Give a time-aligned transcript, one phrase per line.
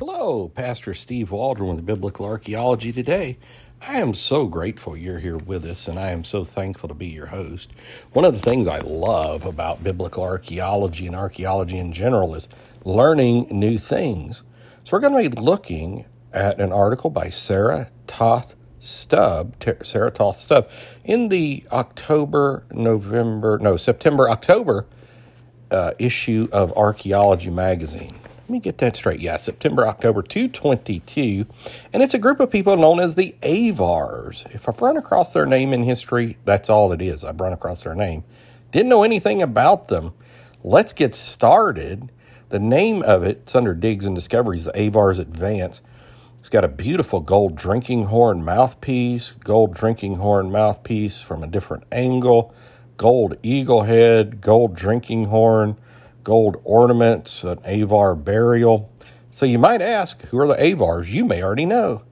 [0.00, 3.36] Hello, Pastor Steve Waldron with Biblical Archaeology today.
[3.82, 7.08] I am so grateful you're here with us, and I am so thankful to be
[7.08, 7.72] your host.
[8.14, 12.48] One of the things I love about biblical archaeology and archaeology in general is
[12.82, 14.42] learning new things.
[14.84, 20.38] So, we're going to be looking at an article by Sarah Toth Stubb, Sarah Toth
[20.38, 20.70] Stubb,
[21.04, 24.86] in the October, November, no, September, October
[25.70, 28.19] uh, issue of Archaeology Magazine.
[28.50, 29.20] Let me get that straight.
[29.20, 31.46] Yeah, September, October 222.
[31.92, 34.44] And it's a group of people known as the Avars.
[34.50, 37.24] If I've run across their name in history, that's all it is.
[37.24, 38.24] I've run across their name.
[38.72, 40.14] Didn't know anything about them.
[40.64, 42.10] Let's get started.
[42.48, 45.80] The name of it, it's under Digs and Discoveries, the Avars Advance.
[46.40, 51.84] It's got a beautiful gold drinking horn mouthpiece, gold drinking horn mouthpiece from a different
[51.92, 52.52] angle,
[52.96, 55.76] gold eagle head, gold drinking horn
[56.24, 58.90] gold ornaments, an Avar burial.
[59.30, 61.14] So you might ask, who are the Avars?
[61.14, 62.02] You may already know.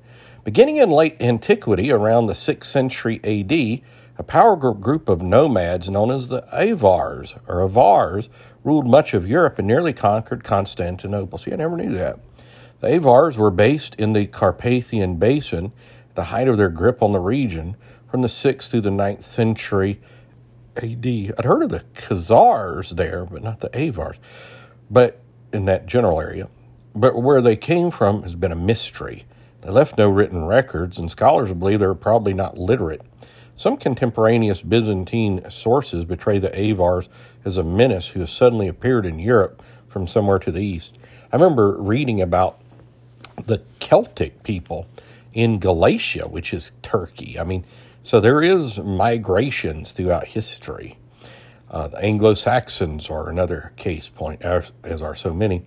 [0.45, 3.83] Beginning in late antiquity, around the 6th century AD,
[4.19, 8.29] a powerful group of nomads known as the Avars or Avars
[8.65, 11.39] ruled much of Europe and nearly conquered Constantinople.
[11.39, 12.19] See, I never knew that.
[12.81, 15.73] The Avars were based in the Carpathian Basin,
[16.15, 17.77] the height of their grip on the region,
[18.11, 20.01] from the 6th through the 9th century
[20.79, 21.07] AD.
[21.07, 24.17] I'd heard of the Khazars there, but not the Avars,
[24.91, 25.21] but
[25.53, 26.49] in that general area.
[26.95, 29.27] But where they came from has been a mystery.
[29.63, 33.03] They left no written records, and scholars believe they were probably not literate.
[33.57, 37.09] Some contemporaneous Byzantine sources betray the Avars
[37.45, 40.99] as a menace who has suddenly appeared in Europe from somewhere to the east.
[41.33, 42.61] I remember reading about
[43.47, 44.87] the Celtic people
[45.33, 47.39] in Galatia, which is Turkey.
[47.39, 47.65] I mean,
[48.09, 50.97] so there is migrations throughout history.
[51.71, 55.67] Uh, the Anglo Saxons are another case point, as, are so many.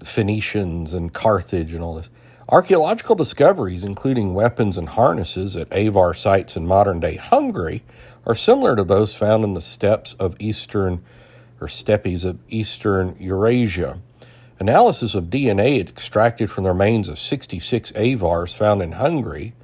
[0.00, 2.10] The Phoenicians and Carthage and all this.
[2.48, 7.84] Archaeological discoveries, including weapons and harnesses at Avar sites in modern day Hungary,
[8.26, 11.00] are similar to those found in the steppes of eastern
[11.60, 14.00] or steppes of eastern Eurasia.
[14.58, 19.54] Analysis of DNA extracted from the remains of 66 Avars found in Hungary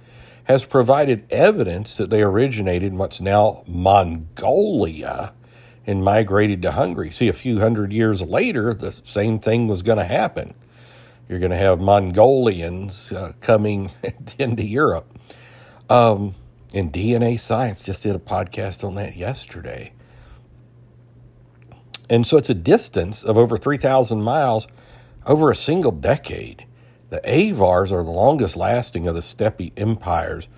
[0.49, 5.35] has provided evidence that they originated in what's now Mongolia
[5.87, 7.11] and migrated to Hungary.
[7.11, 10.55] See, a few hundred years later, the same thing was going to happen.
[11.29, 13.91] You're going to have Mongolians uh, coming
[14.39, 15.07] into Europe.
[15.91, 16.35] Um,
[16.73, 19.93] and DNA Science just did a podcast on that yesterday.
[22.09, 24.67] And so it's a distance of over 3,000 miles
[25.27, 26.65] over a single decade.
[27.11, 30.49] The Avars are the longest lasting of the steppe empires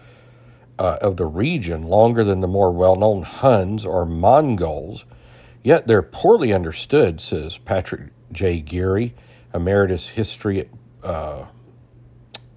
[0.78, 5.04] uh, of the region, longer than the more well known Huns or Mongols.
[5.62, 8.60] Yet they're poorly understood, says Patrick J.
[8.60, 9.14] Geary,
[9.54, 10.68] emeritus history
[11.04, 11.46] uh,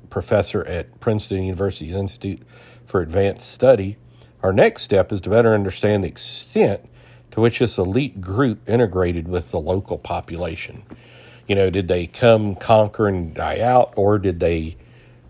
[0.09, 2.41] professor at Princeton University Institute
[2.85, 3.97] for Advanced Study.
[4.41, 6.87] Our next step is to better understand the extent
[7.31, 10.83] to which this elite group integrated with the local population.
[11.47, 14.77] You know, did they come, conquer, and die out, or did they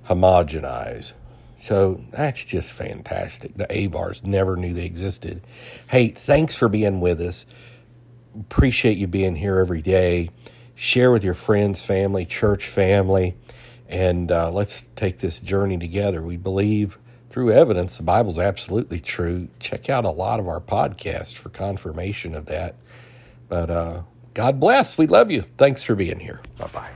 [0.07, 1.13] homogenize?
[1.57, 3.55] So that's just fantastic.
[3.55, 5.41] The Avars never knew they existed.
[5.87, 7.45] Hey, thanks for being with us.
[8.37, 10.29] Appreciate you being here every day.
[10.75, 13.35] Share with your friends, family, church family,
[13.87, 16.21] and uh, let's take this journey together.
[16.21, 16.97] We believe
[17.29, 19.47] through evidence the Bible's absolutely true.
[19.59, 22.75] Check out a lot of our podcasts for confirmation of that.
[23.47, 24.01] But uh,
[24.33, 24.97] God bless.
[24.97, 25.43] We love you.
[25.57, 26.41] Thanks for being here.
[26.57, 26.89] Bye bye.